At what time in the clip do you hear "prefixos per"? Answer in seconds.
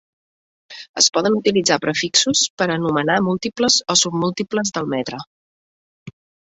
1.85-2.69